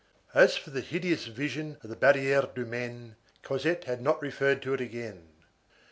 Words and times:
As 0.33 0.57
for 0.57 0.71
the 0.71 0.81
hideous 0.81 1.27
vision 1.27 1.77
of 1.83 1.89
the 1.91 1.95
Barrière 1.95 2.51
du 2.55 2.65
Maine, 2.65 3.17
Cosette 3.43 3.83
had 3.83 4.01
not 4.01 4.19
referred 4.19 4.59
to 4.63 4.73
it 4.73 4.81
again. 4.81 5.29